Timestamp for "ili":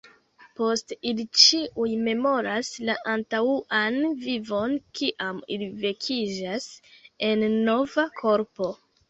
1.09-1.25, 5.59-5.69